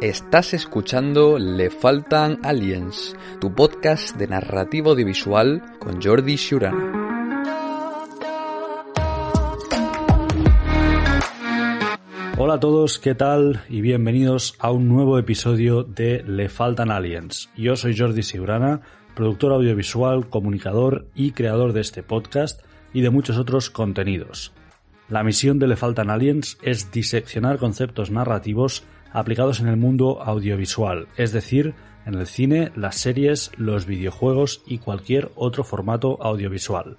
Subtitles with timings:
[0.00, 6.92] Estás escuchando Le Faltan Aliens, tu podcast de narrativo audiovisual con Jordi Shurana.
[12.36, 13.64] Hola a todos, ¿qué tal?
[13.68, 17.50] Y bienvenidos a un nuevo episodio de Le Faltan Aliens.
[17.56, 18.82] Yo soy Jordi Siurana,
[19.16, 22.62] productor audiovisual, comunicador y creador de este podcast
[22.92, 24.52] y de muchos otros contenidos.
[25.08, 31.08] La misión de Le Faltan Aliens es diseccionar conceptos narrativos aplicados en el mundo audiovisual,
[31.16, 31.74] es decir,
[32.06, 36.96] en el cine, las series, los videojuegos y cualquier otro formato audiovisual.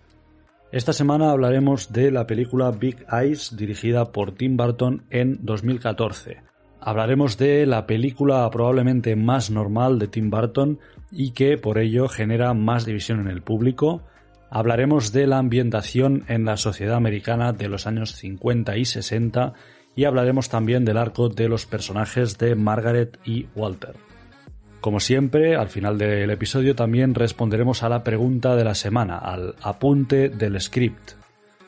[0.71, 6.43] Esta semana hablaremos de la película Big Eyes dirigida por Tim Burton en 2014.
[6.79, 10.79] Hablaremos de la película probablemente más normal de Tim Burton
[11.11, 14.03] y que por ello genera más división en el público.
[14.51, 19.53] Hablaremos de la ambientación en la sociedad americana de los años 50 y 60
[19.95, 23.95] y hablaremos también del arco de los personajes de Margaret y Walter.
[24.81, 29.55] Como siempre, al final del episodio también responderemos a la pregunta de la semana, al
[29.61, 31.11] apunte del script.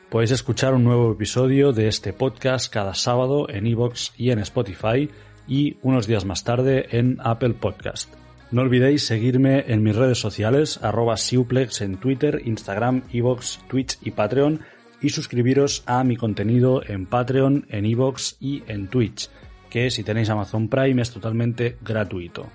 [0.08, 5.10] Podéis escuchar un nuevo episodio de este podcast cada sábado en iVoox y en Spotify
[5.46, 8.12] y unos días más tarde en Apple Podcast.
[8.50, 14.10] No olvidéis seguirme en mis redes sociales, arroba Siuplex en Twitter, Instagram, iVoox, Twitch y
[14.10, 14.60] Patreon
[15.02, 19.28] y suscribiros a mi contenido en Patreon, en iVoox y en Twitch,
[19.68, 22.48] que si tenéis Amazon Prime es totalmente gratuito.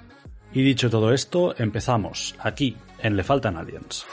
[0.53, 4.05] Y dicho todo esto, empezamos aquí, en Le Faltan Aliens.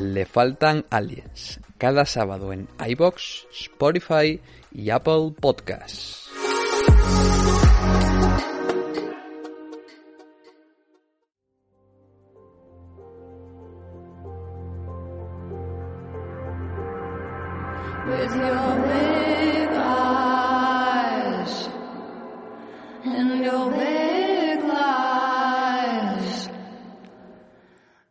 [0.00, 4.40] Le Faltan Aliens, cada sábado en iBox, Spotify
[4.72, 6.30] y Apple Podcasts.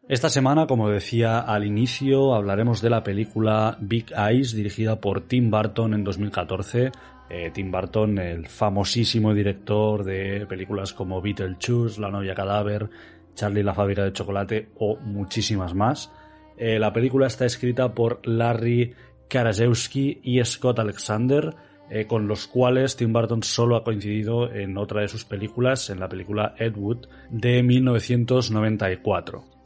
[0.09, 5.51] Esta semana, como decía al inicio, hablaremos de la película Big Eyes, dirigida por Tim
[5.51, 6.91] Burton en 2014.
[7.29, 12.89] Eh, Tim Burton, el famosísimo director de películas como Beetlejuice, La novia cadáver,
[13.35, 16.11] Charlie la fábrica de chocolate o muchísimas más.
[16.57, 18.95] Eh, la película está escrita por Larry
[19.29, 21.55] Karaszewski y Scott Alexander,
[21.89, 25.99] eh, con los cuales Tim Burton solo ha coincidido en otra de sus películas, en
[25.99, 29.59] la película Ed Wood de 1994.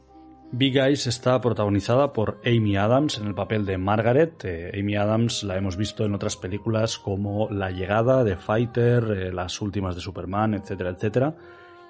[0.56, 4.44] Big Eyes está protagonizada por Amy Adams en el papel de Margaret.
[4.44, 9.32] Eh, Amy Adams la hemos visto en otras películas como La llegada de Fighter, eh,
[9.32, 11.34] las últimas de Superman, etcétera, etcétera.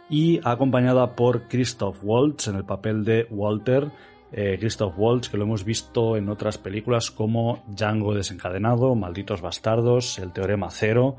[0.08, 3.90] Y acompañada por Christoph Waltz en el papel de Walter,
[4.32, 10.18] eh, Christoph Waltz, que lo hemos visto en otras películas como Django desencadenado, Malditos Bastardos,
[10.18, 11.16] El Teorema Cero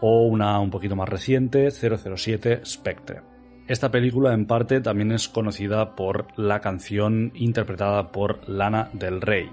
[0.00, 3.22] o una un poquito más reciente, 007 Spectre.
[3.66, 9.50] Esta película en parte también es conocida por la canción interpretada por Lana del Rey.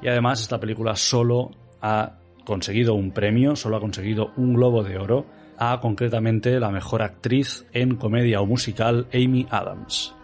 [0.00, 4.96] Y además esta película solo ha conseguido un premio, solo ha conseguido un globo de
[4.96, 5.26] oro
[5.58, 10.14] a concretamente la mejor actriz en comedia o musical Amy Adams.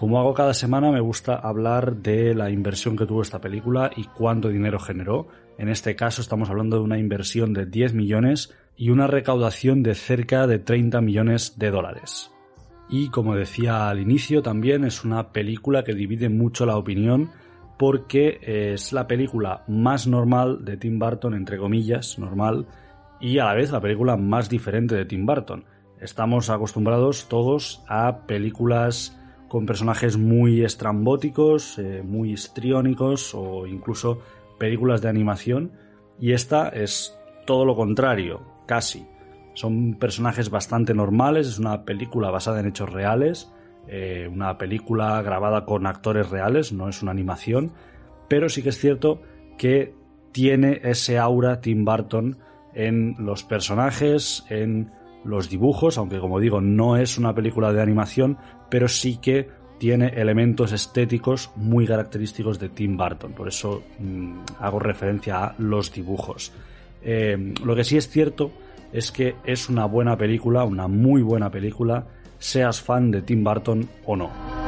[0.00, 4.04] Como hago cada semana, me gusta hablar de la inversión que tuvo esta película y
[4.04, 5.28] cuánto dinero generó.
[5.58, 9.94] En este caso estamos hablando de una inversión de 10 millones y una recaudación de
[9.94, 12.32] cerca de 30 millones de dólares.
[12.88, 17.28] Y como decía al inicio, también es una película que divide mucho la opinión
[17.78, 18.40] porque
[18.72, 22.66] es la película más normal de Tim Burton, entre comillas, normal,
[23.20, 25.66] y a la vez la película más diferente de Tim Burton.
[26.00, 29.19] Estamos acostumbrados todos a películas
[29.50, 34.20] con personajes muy estrambóticos, eh, muy histriónicos o incluso
[34.58, 35.72] películas de animación.
[36.20, 39.08] Y esta es todo lo contrario, casi.
[39.54, 43.52] Son personajes bastante normales, es una película basada en hechos reales,
[43.88, 47.72] eh, una película grabada con actores reales, no es una animación,
[48.28, 49.20] pero sí que es cierto
[49.58, 49.96] que
[50.30, 52.38] tiene ese aura Tim Burton
[52.72, 54.92] en los personajes, en
[55.24, 58.38] los dibujos, aunque como digo no es una película de animación,
[58.68, 64.78] pero sí que tiene elementos estéticos muy característicos de Tim Burton, por eso mmm, hago
[64.78, 66.52] referencia a los dibujos.
[67.02, 68.52] Eh, lo que sí es cierto
[68.92, 72.06] es que es una buena película, una muy buena película,
[72.38, 74.59] seas fan de Tim Burton o no.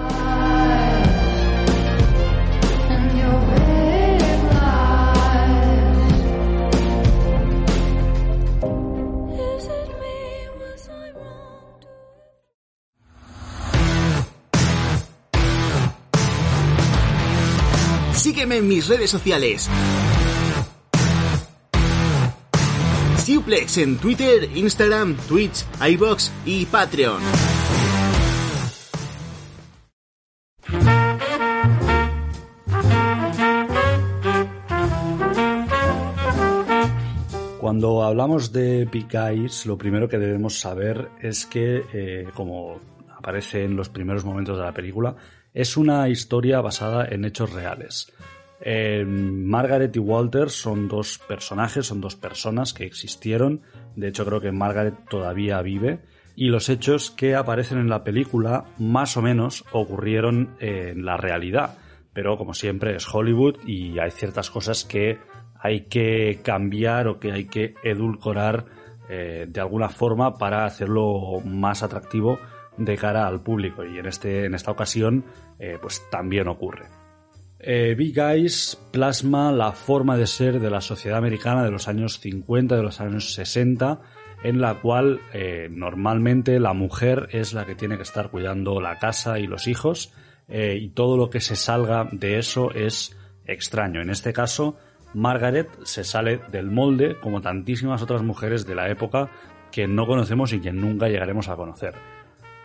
[18.42, 19.70] Sígueme en mis redes sociales.
[23.24, 27.22] Suplex en Twitter, Instagram, Twitch, iBox y Patreon.
[37.60, 42.80] Cuando hablamos de Eyes, lo primero que debemos saber es que, eh, como
[43.16, 45.14] aparece en los primeros momentos de la película,
[45.54, 48.12] es una historia basada en hechos reales.
[48.64, 53.62] Eh, Margaret y Walter son dos personajes, son dos personas que existieron.
[53.96, 56.00] De hecho, creo que Margaret todavía vive.
[56.36, 61.76] Y los hechos que aparecen en la película, más o menos, ocurrieron en la realidad.
[62.12, 65.18] Pero como siempre es Hollywood y hay ciertas cosas que
[65.58, 68.66] hay que cambiar o que hay que edulcorar
[69.08, 72.38] eh, de alguna forma para hacerlo más atractivo
[72.76, 73.84] de cara al público.
[73.84, 75.24] Y en, este, en esta ocasión,
[75.58, 76.86] eh, pues también ocurre.
[77.64, 82.18] Eh, Big Eyes plasma la forma de ser de la sociedad americana de los años
[82.18, 84.00] 50, de los años 60,
[84.42, 88.98] en la cual eh, normalmente la mujer es la que tiene que estar cuidando la
[88.98, 90.12] casa y los hijos,
[90.48, 93.16] eh, y todo lo que se salga de eso es
[93.46, 94.02] extraño.
[94.02, 94.76] En este caso,
[95.14, 99.30] Margaret se sale del molde, como tantísimas otras mujeres de la época
[99.70, 101.94] que no conocemos y que nunca llegaremos a conocer.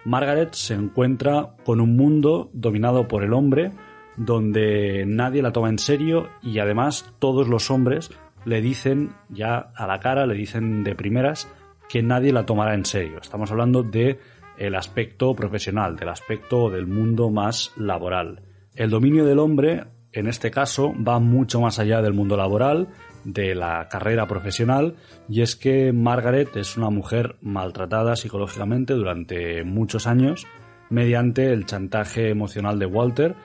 [0.06, 3.72] Margaret se encuentra con un mundo dominado por el hombre,
[4.16, 8.12] donde nadie la toma en serio y además todos los hombres
[8.46, 11.48] le dicen ya a la cara, le dicen de primeras
[11.90, 13.20] que nadie la tomará en serio.
[13.22, 14.20] Estamos hablando de
[14.58, 18.42] el aspecto profesional, del aspecto del mundo más laboral.
[18.76, 22.88] El dominio del hombre, en este caso, va mucho más allá del mundo laboral,
[23.24, 24.96] de la carrera profesional,
[25.28, 30.46] y es que Margaret es una mujer maltratada psicológicamente durante muchos años
[30.90, 33.36] mediante el chantaje emocional de Walter,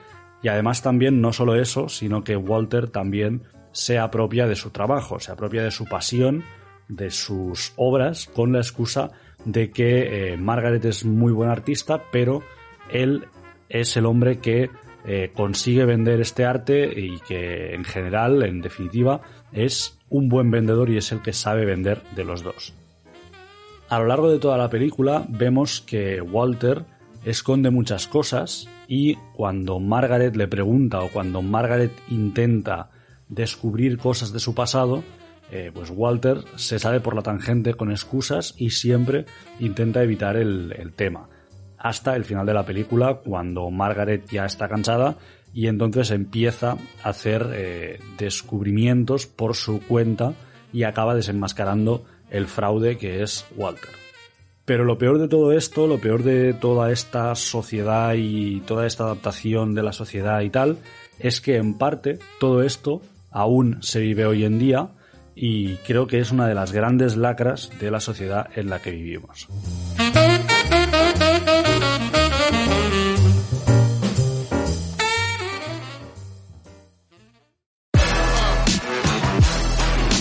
[0.41, 5.19] y además también no solo eso, sino que Walter también se apropia de su trabajo,
[5.19, 6.43] se apropia de su pasión,
[6.87, 9.11] de sus obras, con la excusa
[9.45, 12.43] de que eh, Margaret es muy buen artista, pero
[12.89, 13.25] él
[13.69, 14.69] es el hombre que
[15.05, 19.21] eh, consigue vender este arte y que en general, en definitiva,
[19.51, 22.73] es un buen vendedor y es el que sabe vender de los dos.
[23.89, 26.85] A lo largo de toda la película vemos que Walter
[27.25, 32.89] esconde muchas cosas y cuando Margaret le pregunta o cuando Margaret intenta
[33.27, 35.03] descubrir cosas de su pasado,
[35.51, 39.25] eh, pues Walter se sale por la tangente con excusas y siempre
[39.59, 41.29] intenta evitar el, el tema.
[41.83, 45.17] Hasta el final de la película, cuando Margaret ya está cansada
[45.53, 50.33] y entonces empieza a hacer eh, descubrimientos por su cuenta
[50.71, 53.91] y acaba desenmascarando el fraude que es Walter.
[54.63, 59.03] Pero lo peor de todo esto, lo peor de toda esta sociedad y toda esta
[59.03, 60.77] adaptación de la sociedad y tal,
[61.19, 64.87] es que en parte todo esto aún se vive hoy en día
[65.35, 68.91] y creo que es una de las grandes lacras de la sociedad en la que
[68.91, 69.49] vivimos.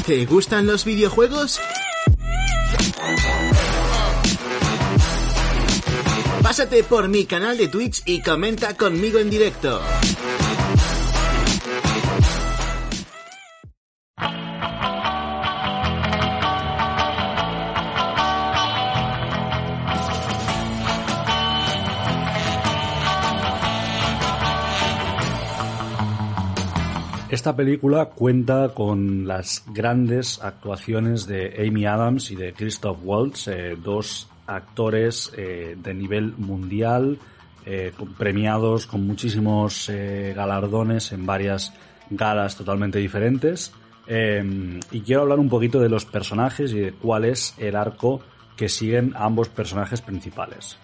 [0.07, 1.61] ¿Te gustan los videojuegos?
[6.43, 9.81] Pásate por mi canal de Twitch y comenta conmigo en directo.
[27.33, 33.75] Esta película cuenta con las grandes actuaciones de Amy Adams y de Christoph Waltz, eh,
[33.83, 37.19] dos actores eh, de nivel mundial,
[37.65, 39.91] eh, premiados con muchísimos
[40.37, 41.73] galardones en varias
[42.11, 43.73] galas totalmente diferentes.
[44.07, 48.21] Eh, y quiero hablar un poquito de los personajes y de cuál es el arco
[48.59, 50.77] que siguen ambos personajes principales.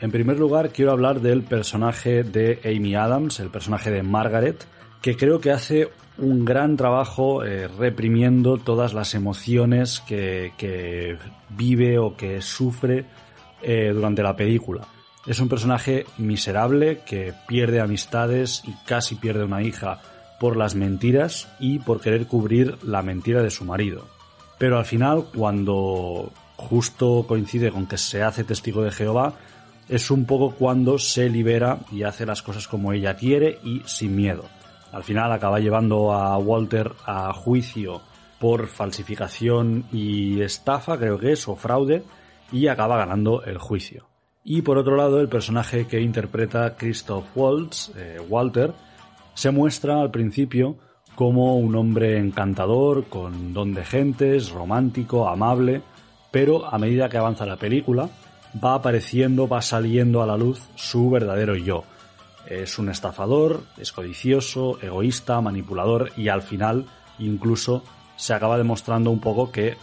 [0.00, 4.66] En primer lugar, quiero hablar del personaje de Amy Adams, el personaje de Margaret,
[5.02, 11.18] que creo que hace un gran trabajo eh, reprimiendo todas las emociones que,
[11.50, 13.04] vive o que sufre
[13.60, 14.86] eh, durante la película.
[15.26, 20.00] Es un personaje miserable que pierde amistades y casi pierde una hija
[20.40, 24.06] por las mentiras y por querer cubrir la mentira de su marido.
[24.58, 29.34] Pero al final, cuando justo coincide con que se hace testigo de Jehová,
[29.88, 34.16] es un poco cuando se libera y hace las cosas como ella quiere y sin
[34.16, 34.44] miedo.
[34.92, 38.02] Al final acaba llevando a Walter a juicio
[38.38, 42.02] por falsificación y estafa, creo que es, o fraude,
[42.52, 44.06] y acaba ganando el juicio.
[44.44, 48.74] Y por otro lado, el personaje que interpreta Christoph Waltz, eh, Walter,
[49.34, 50.76] se muestra al principio
[51.14, 55.82] como un hombre encantador, con don de gentes, romántico, amable,
[56.30, 58.08] pero a medida que avanza la película,
[58.62, 61.84] va apareciendo, va saliendo a la luz su verdadero yo.
[62.46, 66.86] Es un estafador, es codicioso, egoísta, manipulador y al final
[67.18, 67.82] incluso
[68.16, 69.76] se acaba demostrando un poco que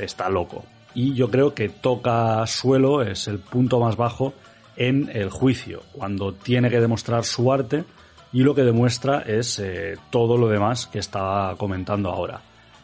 [0.00, 0.64] está loco.
[0.94, 4.34] Y yo creo que toca suelo, es el punto más bajo
[4.76, 7.84] en el juicio, cuando tiene que demostrar su arte
[8.32, 12.40] y lo que demuestra es eh, todo lo demás que estaba comentando ahora.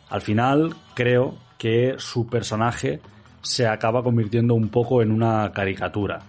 [0.09, 3.01] Al final creo que su personaje
[3.43, 6.21] se acaba convirtiendo un poco en una caricatura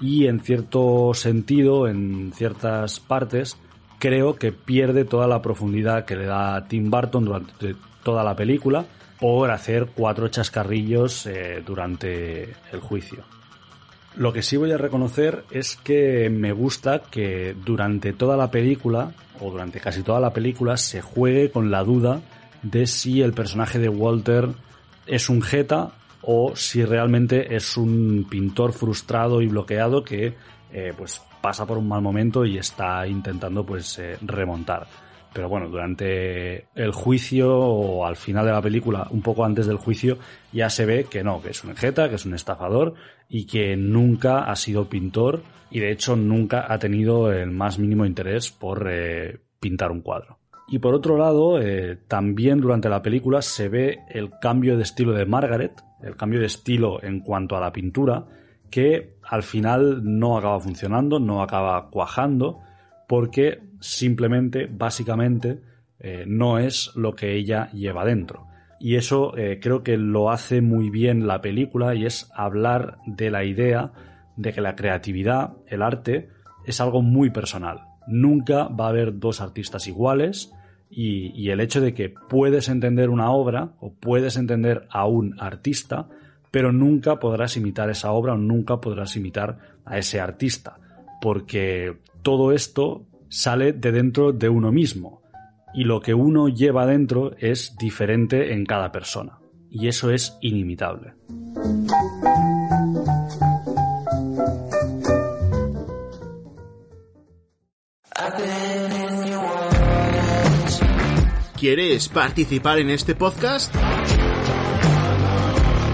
[0.00, 3.56] y en cierto sentido, en ciertas partes,
[3.98, 8.86] creo que pierde toda la profundidad que le da Tim Burton durante toda la película
[9.20, 13.24] por hacer cuatro chascarrillos eh, durante el juicio.
[14.16, 19.12] Lo que sí voy a reconocer es que me gusta que durante toda la película,
[19.38, 22.20] o durante casi toda la película, se juegue con la duda
[22.62, 24.48] de si el personaje de Walter
[25.06, 25.92] es un jeta
[26.22, 30.34] o si realmente es un pintor frustrado y bloqueado que
[30.72, 34.86] eh, pues pasa por un mal momento y está intentando pues eh, remontar.
[35.32, 39.76] Pero bueno, durante el juicio o al final de la película, un poco antes del
[39.76, 40.18] juicio,
[40.52, 42.94] ya se ve que no, que es un jeta, que es un estafador
[43.28, 48.04] y que nunca ha sido pintor y de hecho nunca ha tenido el más mínimo
[48.04, 50.39] interés por eh, pintar un cuadro.
[50.70, 55.12] Y por otro lado, eh, también durante la película se ve el cambio de estilo
[55.12, 58.24] de Margaret, el cambio de estilo en cuanto a la pintura,
[58.70, 62.60] que al final no acaba funcionando, no acaba cuajando,
[63.08, 65.60] porque simplemente, básicamente,
[65.98, 68.46] eh, no es lo que ella lleva dentro.
[68.78, 73.30] Y eso eh, creo que lo hace muy bien la película y es hablar de
[73.32, 73.90] la idea
[74.36, 76.28] de que la creatividad, el arte,
[76.64, 77.80] es algo muy personal.
[78.06, 80.52] Nunca va a haber dos artistas iguales
[80.90, 86.08] y, el hecho de que puedes entender una obra o puedes entender a un artista,
[86.50, 90.78] pero nunca podrás imitar esa obra o nunca podrás imitar a ese artista,
[91.22, 95.22] porque todo esto sale de dentro de uno mismo
[95.72, 99.38] y lo que uno lleva dentro es diferente en cada persona
[99.70, 101.14] y eso es inimitable.
[111.60, 113.74] ¿Quieres participar en este podcast?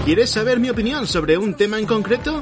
[0.05, 2.41] ¿Quieres saber mi opinión sobre un tema en concreto?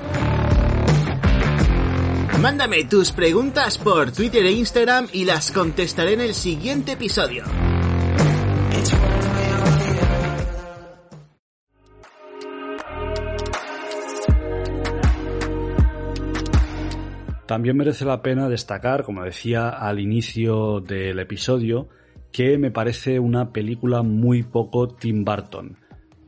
[2.39, 7.45] Mándame tus preguntas por Twitter e Instagram y las contestaré en el siguiente episodio.
[17.47, 21.89] También merece la pena destacar, como decía al inicio del episodio,
[22.35, 25.77] que me parece una película muy poco Tim Burton.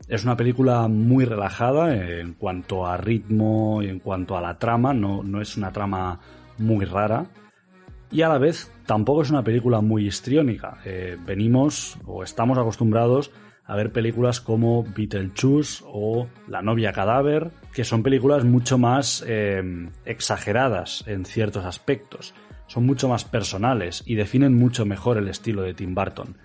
[0.07, 4.93] Es una película muy relajada en cuanto a ritmo y en cuanto a la trama,
[4.93, 6.21] no, no es una trama
[6.59, 7.25] muy rara.
[8.09, 10.77] Y a la vez tampoco es una película muy histriónica.
[10.85, 13.29] Eh, venimos o estamos acostumbrados
[13.65, 19.89] a ver películas como Beetlejuice o La novia cadáver, que son películas mucho más eh,
[20.05, 22.33] exageradas en ciertos aspectos,
[22.67, 26.37] son mucho más personales y definen mucho mejor el estilo de Tim Burton.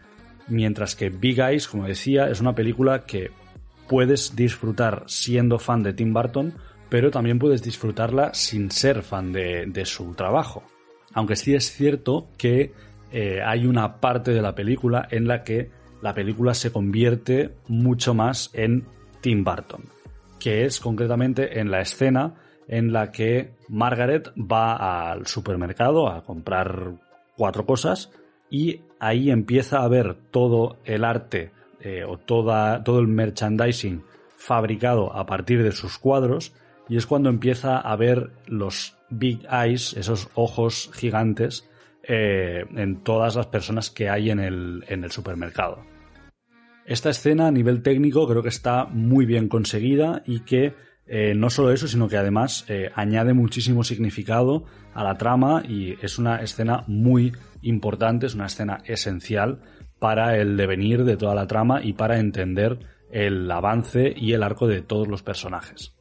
[0.49, 3.31] Mientras que Big Eyes, como decía, es una película que
[3.89, 6.55] puedes disfrutar siendo fan de Tim Burton,
[6.89, 10.63] pero también puedes disfrutarla sin ser fan de, de su trabajo.
[11.15, 12.73] Aunque sí es cierto que
[13.13, 18.15] eh, hay una parte de la película en la que la película se convierte mucho
[18.15, 18.87] más en
[19.21, 19.85] Tim Burton,
[20.39, 22.35] que es concretamente en la escena
[22.69, 26.93] en la que Margaret va al supermercado a comprar
[27.37, 28.11] cuatro cosas
[28.51, 34.05] y ahí empieza a ver todo el arte eh, o toda, todo el merchandising
[34.37, 36.53] fabricado a partir de sus cuadros
[36.89, 41.69] y es cuando empieza a ver los big eyes, esos ojos gigantes,
[42.03, 45.85] eh, en todas las personas que hay en el, en el supermercado.
[46.85, 50.75] Esta escena a nivel técnico creo que está muy bien conseguida y que
[51.15, 54.65] eh, no solo eso, sino que además eh, añade muchísimo significado
[54.95, 59.61] a la trama y es una escena muy importante, es una escena esencial
[59.99, 62.79] para el devenir de toda la trama y para entender
[63.11, 65.95] el avance y el arco de todos los personajes.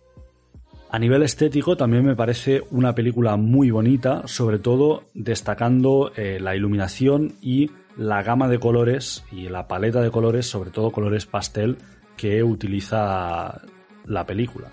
[0.89, 6.56] A nivel estético también me parece una película muy bonita, sobre todo destacando eh, la
[6.56, 11.80] iluminación y la gama de colores y la paleta de colores, sobre todo colores pastel,
[12.15, 13.62] que utiliza
[14.06, 14.72] la película.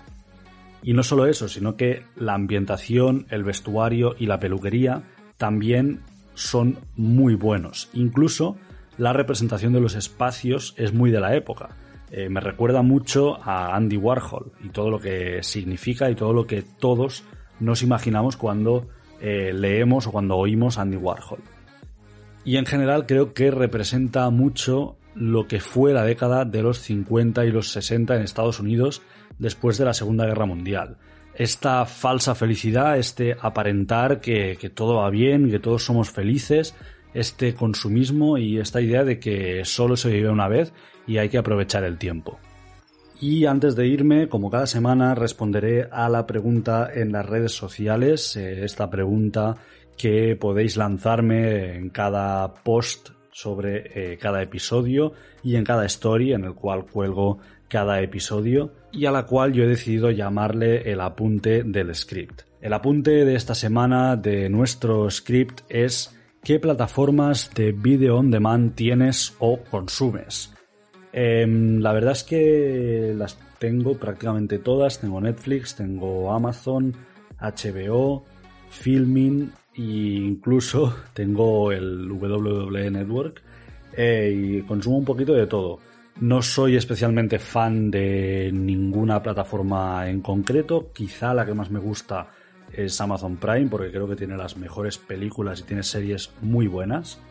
[0.81, 5.03] Y no solo eso, sino que la ambientación, el vestuario y la peluquería
[5.37, 6.01] también
[6.33, 7.89] son muy buenos.
[7.93, 8.57] Incluso
[8.97, 11.69] la representación de los espacios es muy de la época.
[12.11, 16.47] Eh, me recuerda mucho a Andy Warhol y todo lo que significa y todo lo
[16.47, 17.23] que todos
[17.59, 18.87] nos imaginamos cuando
[19.21, 21.39] eh, leemos o cuando oímos Andy Warhol.
[22.45, 27.45] Y en general creo que representa mucho lo que fue la década de los 50
[27.45, 29.01] y los 60 en Estados Unidos
[29.39, 30.97] después de la Segunda Guerra Mundial.
[31.33, 36.75] Esta falsa felicidad, este aparentar que, que todo va bien, que todos somos felices,
[37.13, 40.73] este consumismo y esta idea de que solo se vive una vez
[41.07, 42.39] y hay que aprovechar el tiempo.
[43.21, 48.35] Y antes de irme, como cada semana, responderé a la pregunta en las redes sociales,
[48.37, 49.57] eh, esta pregunta
[49.97, 56.45] que podéis lanzarme en cada post sobre eh, cada episodio y en cada story en
[56.45, 61.63] el cual cuelgo cada episodio y a la cual yo he decidido llamarle el apunte
[61.63, 62.41] del script.
[62.61, 68.75] El apunte de esta semana de nuestro script es ¿qué plataformas de video on demand
[68.75, 70.53] tienes o consumes?
[71.11, 74.99] Em, la verdad es que las tengo prácticamente todas.
[74.99, 76.95] Tengo Netflix, tengo Amazon,
[77.39, 78.23] HBO,
[78.69, 83.41] Filming e incluso tengo el WWE Network
[83.95, 85.79] eh, y consumo un poquito de todo.
[86.21, 90.91] No soy especialmente fan de ninguna plataforma en concreto.
[90.93, 92.27] Quizá la que más me gusta
[92.73, 97.21] es Amazon Prime porque creo que tiene las mejores películas y tiene series muy buenas.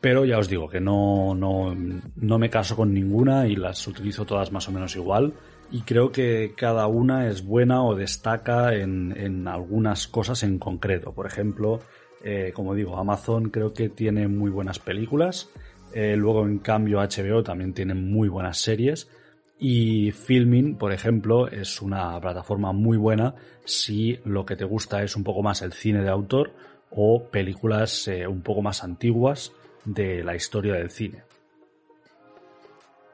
[0.00, 1.74] Pero ya os digo que no, no,
[2.16, 5.32] no me caso con ninguna y las utilizo todas más o menos igual.
[5.70, 11.12] Y creo que cada una es buena o destaca en, en algunas cosas en concreto.
[11.14, 11.80] Por ejemplo,
[12.22, 15.50] eh, como digo, Amazon creo que tiene muy buenas películas.
[15.94, 19.08] Eh, luego, en cambio, HBO también tiene muy buenas series.
[19.60, 25.14] Y Filming, por ejemplo, es una plataforma muy buena si lo que te gusta es
[25.14, 26.52] un poco más el cine de autor
[26.90, 29.52] o películas eh, un poco más antiguas
[29.84, 31.22] de la historia del cine.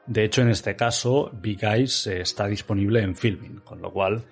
[0.07, 4.23] De hecho, en este caso, Big Eyes eh, está disponible en Filming, con lo cual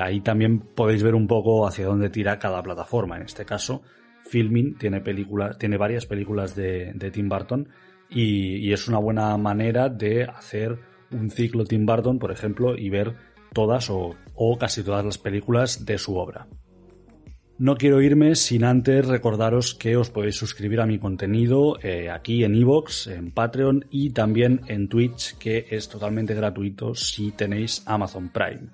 [0.00, 3.16] ahí también podéis ver un poco hacia dónde tira cada plataforma.
[3.16, 3.82] En este caso,
[4.30, 5.02] Filming tiene
[5.58, 7.68] tiene varias películas de, Tim Burton
[8.08, 10.78] y, es una buena manera de hacer
[11.10, 13.14] un ciclo Tim Burton, por ejemplo, y ver
[13.52, 14.16] todas o
[14.58, 16.46] casi todas las películas de su obra.
[17.60, 22.42] No quiero irme sin antes recordaros que os podéis suscribir a mi contenido eh, aquí
[22.42, 28.30] en Evox, en Patreon y también en Twitch, que es totalmente gratuito si tenéis Amazon
[28.30, 28.70] Prime.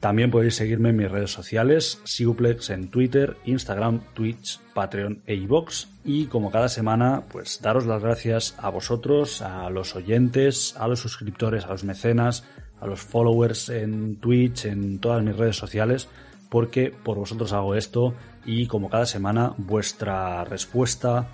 [0.00, 5.86] También podéis seguirme en mis redes sociales, Siguplex en Twitter, Instagram, Twitch, Patreon e iVoox.
[6.04, 11.00] Y como cada semana, pues daros las gracias a vosotros, a los oyentes, a los
[11.00, 12.44] suscriptores, a los mecenas,
[12.80, 16.08] a los followers en Twitch, en todas mis redes sociales
[16.48, 21.28] porque por vosotros hago esto y como cada semana vuestra respuesta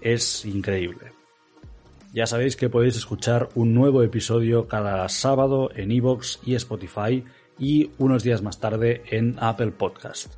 [0.00, 1.12] es increíble.
[2.12, 7.24] Ya sabéis que podéis escuchar un nuevo episodio cada sábado en Evox y Spotify
[7.58, 10.32] y unos días más tarde en Apple Podcast.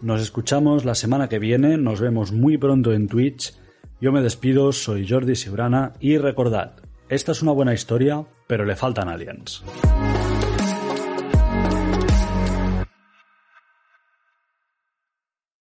[0.00, 3.54] Nos escuchamos la semana que viene, nos vemos muy pronto en Twitch.
[4.00, 6.74] Yo me despido, soy Jordi Sibrana y recordad,
[7.08, 9.62] esta es una buena historia, pero le faltan aliens.